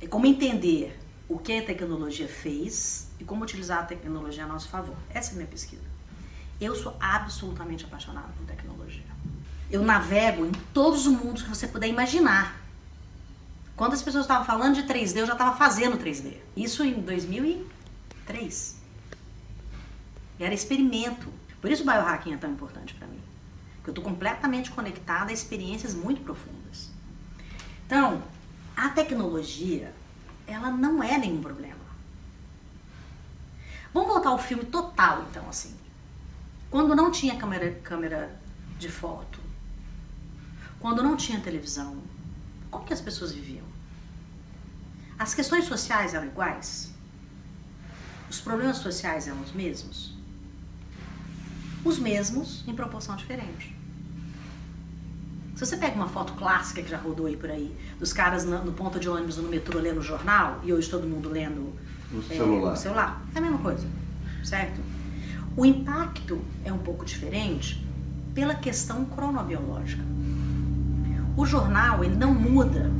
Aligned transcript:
é 0.00 0.06
como 0.06 0.26
entender 0.26 0.98
o 1.28 1.38
que 1.38 1.58
a 1.58 1.62
tecnologia 1.62 2.28
fez 2.28 3.08
e 3.20 3.24
como 3.24 3.42
utilizar 3.42 3.80
a 3.80 3.82
tecnologia 3.82 4.44
a 4.44 4.46
nosso 4.46 4.68
favor. 4.68 4.96
Essa 5.10 5.30
é 5.30 5.32
a 5.32 5.36
minha 5.36 5.48
pesquisa. 5.48 5.82
Eu 6.60 6.74
sou 6.74 6.96
absolutamente 6.98 7.84
apaixonada 7.84 8.28
por 8.36 8.46
tecnologia. 8.46 9.04
Eu 9.70 9.82
navego 9.82 10.46
em 10.46 10.52
todos 10.72 11.06
os 11.06 11.12
mundos 11.12 11.42
que 11.42 11.48
você 11.48 11.68
puder 11.68 11.88
imaginar. 11.88 12.58
Quando 13.76 13.92
as 13.92 14.02
pessoas 14.02 14.24
estavam 14.24 14.44
falando 14.44 14.74
de 14.74 14.82
3D, 14.82 15.18
eu 15.18 15.26
já 15.26 15.34
estava 15.34 15.56
fazendo 15.56 15.98
3D. 15.98 16.34
Isso 16.56 16.82
em 16.82 16.94
2003. 16.94 18.78
E 20.38 20.44
era 20.44 20.54
experimento. 20.54 21.32
Por 21.60 21.70
isso 21.70 21.82
o 21.82 21.86
biohacking 21.86 22.32
é 22.32 22.36
tão 22.36 22.50
importante 22.50 22.94
para 22.94 23.06
mim. 23.06 23.20
Porque 23.76 23.90
eu 23.90 23.92
estou 23.92 24.04
completamente 24.04 24.70
conectada 24.70 25.30
a 25.30 25.34
experiências 25.34 25.94
muito 25.94 26.22
profundas. 26.22 26.90
Então, 27.86 28.22
tecnologia, 28.98 29.94
ela 30.44 30.70
não 30.72 31.00
é 31.00 31.16
nenhum 31.16 31.40
problema. 31.40 31.78
Vamos 33.94 34.08
voltar 34.08 34.30
ao 34.30 34.38
filme 34.38 34.64
total, 34.64 35.24
então, 35.30 35.48
assim. 35.48 35.76
Quando 36.68 36.96
não 36.96 37.12
tinha 37.12 37.36
câmera, 37.36 37.72
câmera 37.82 38.40
de 38.76 38.88
foto, 38.88 39.38
quando 40.80 41.00
não 41.00 41.16
tinha 41.16 41.40
televisão, 41.40 42.02
como 42.70 42.84
que 42.84 42.92
as 42.92 43.00
pessoas 43.00 43.32
viviam? 43.32 43.64
As 45.16 45.32
questões 45.32 45.64
sociais 45.66 46.12
eram 46.12 46.26
iguais? 46.26 46.92
Os 48.28 48.40
problemas 48.40 48.78
sociais 48.78 49.28
eram 49.28 49.40
os 49.40 49.52
mesmos? 49.52 50.12
Os 51.84 52.00
mesmos 52.00 52.64
em 52.66 52.74
proporção 52.74 53.14
diferente. 53.14 53.77
Se 55.58 55.66
você 55.66 55.76
pega 55.76 55.96
uma 55.96 56.06
foto 56.06 56.34
clássica 56.34 56.80
que 56.80 56.88
já 56.88 56.96
rodou 56.98 57.26
aí 57.26 57.36
por 57.36 57.50
aí, 57.50 57.74
dos 57.98 58.12
caras 58.12 58.44
no, 58.44 58.64
no 58.64 58.70
ponto 58.70 59.00
de 59.00 59.08
ônibus 59.08 59.38
ou 59.38 59.42
no 59.42 59.50
metrô 59.50 59.80
lendo 59.80 60.00
jornal, 60.00 60.60
e 60.62 60.72
hoje 60.72 60.88
todo 60.88 61.04
mundo 61.04 61.28
lendo 61.28 61.72
O 62.12 62.20
é, 62.30 62.36
celular. 62.36 62.72
o 62.74 62.76
celular, 62.76 63.22
é 63.34 63.38
a 63.38 63.40
mesma 63.40 63.58
coisa, 63.58 63.84
certo? 64.44 64.80
O 65.56 65.66
impacto 65.66 66.40
é 66.64 66.72
um 66.72 66.78
pouco 66.78 67.04
diferente 67.04 67.84
pela 68.36 68.54
questão 68.54 69.04
cronobiológica. 69.04 70.04
O 71.36 71.44
jornal, 71.44 72.04
ele 72.04 72.14
não 72.14 72.32
muda 72.32 72.92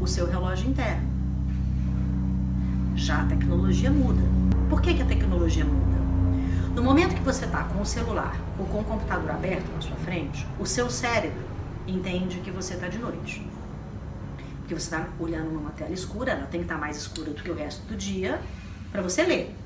o 0.00 0.06
seu 0.06 0.24
relógio 0.24 0.70
interno. 0.70 1.08
Já 2.94 3.22
a 3.22 3.24
tecnologia 3.24 3.90
muda. 3.90 4.22
Por 4.70 4.80
que, 4.80 4.94
que 4.94 5.02
a 5.02 5.06
tecnologia 5.06 5.64
muda? 5.64 5.98
No 6.78 6.84
momento 6.84 7.16
que 7.16 7.22
você 7.22 7.44
está 7.44 7.64
com 7.64 7.82
o 7.82 7.84
celular 7.84 8.40
ou 8.56 8.64
com 8.66 8.78
o 8.78 8.84
computador 8.84 9.32
aberto 9.32 9.68
na 9.74 9.80
sua 9.80 9.96
frente, 9.96 10.46
o 10.60 10.64
seu 10.64 10.88
cérebro 10.88 11.44
entende 11.88 12.38
que 12.38 12.52
você 12.52 12.74
está 12.74 12.86
de 12.86 12.98
noite. 12.98 13.44
Porque 14.58 14.74
você 14.76 14.94
está 14.94 15.08
olhando 15.18 15.50
numa 15.50 15.72
tela 15.72 15.90
escura, 15.90 16.30
ela 16.30 16.46
tem 16.46 16.60
que 16.60 16.66
estar 16.66 16.78
mais 16.78 16.96
escura 16.96 17.32
do 17.32 17.42
que 17.42 17.50
o 17.50 17.54
resto 17.56 17.84
do 17.88 17.96
dia, 17.96 18.40
para 18.92 19.02
você 19.02 19.24
ler. 19.24 19.56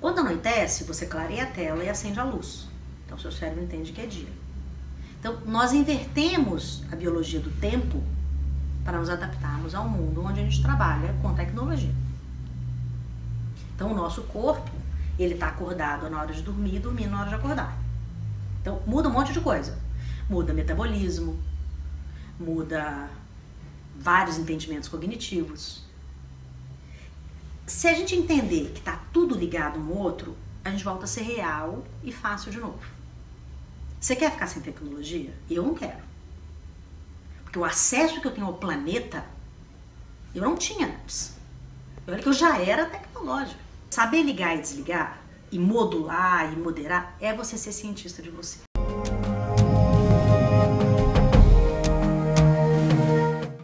Quando 0.00 0.18
anoitece, 0.18 0.82
você 0.82 1.06
clareia 1.06 1.44
a 1.44 1.46
tela 1.46 1.84
e 1.84 1.88
acende 1.88 2.18
a 2.18 2.24
luz. 2.24 2.66
Então, 3.04 3.16
seu 3.16 3.30
cérebro 3.30 3.62
entende 3.62 3.92
que 3.92 4.00
é 4.00 4.06
dia. 4.06 4.32
Então, 5.20 5.38
nós 5.46 5.72
invertemos 5.72 6.82
a 6.90 6.96
biologia 6.96 7.38
do 7.38 7.60
tempo 7.60 8.02
para 8.84 8.98
nos 8.98 9.08
adaptarmos 9.08 9.72
ao 9.72 9.88
mundo 9.88 10.24
onde 10.24 10.40
a 10.40 10.42
gente 10.42 10.60
trabalha 10.60 11.14
com 11.22 11.32
tecnologia. 11.32 11.94
Então, 13.76 13.92
o 13.92 13.94
nosso 13.94 14.22
corpo, 14.22 14.68
ele 15.18 15.34
está 15.34 15.48
acordado 15.48 16.08
na 16.10 16.20
hora 16.20 16.32
de 16.32 16.42
dormir 16.42 16.76
e 16.76 16.78
dormindo 16.78 17.10
na 17.10 17.20
hora 17.20 17.28
de 17.28 17.34
acordar. 17.34 17.76
Então, 18.60 18.82
muda 18.86 19.08
um 19.08 19.12
monte 19.12 19.32
de 19.32 19.40
coisa. 19.40 19.78
Muda 20.28 20.52
metabolismo, 20.52 21.38
muda 22.38 23.08
vários 23.98 24.38
entendimentos 24.38 24.88
cognitivos. 24.88 25.84
Se 27.66 27.88
a 27.88 27.94
gente 27.94 28.14
entender 28.14 28.70
que 28.72 28.78
está 28.78 29.00
tudo 29.12 29.36
ligado 29.36 29.78
um 29.78 29.84
no 29.84 29.94
outro, 29.96 30.36
a 30.64 30.70
gente 30.70 30.84
volta 30.84 31.04
a 31.04 31.08
ser 31.08 31.22
real 31.22 31.84
e 32.02 32.12
fácil 32.12 32.50
de 32.50 32.58
novo. 32.58 32.80
Você 34.00 34.14
quer 34.14 34.30
ficar 34.30 34.46
sem 34.46 34.62
tecnologia? 34.62 35.32
Eu 35.48 35.62
não 35.62 35.74
quero. 35.74 36.04
Porque 37.44 37.58
o 37.58 37.64
acesso 37.64 38.20
que 38.20 38.26
eu 38.26 38.32
tenho 38.32 38.46
ao 38.46 38.54
planeta, 38.54 39.24
eu 40.34 40.42
não 40.42 40.56
tinha 40.56 40.86
antes. 40.86 41.36
Olha 42.06 42.18
que 42.18 42.28
eu 42.28 42.32
já 42.32 42.58
era 42.58 42.86
tecnológica. 42.86 43.65
Saber 43.96 44.22
ligar 44.24 44.54
e 44.54 44.60
desligar, 44.60 45.22
e 45.50 45.58
modular 45.58 46.52
e 46.52 46.56
moderar, 46.56 47.16
é 47.18 47.32
você 47.32 47.56
ser 47.56 47.72
cientista 47.72 48.20
de 48.20 48.28
você. 48.28 48.58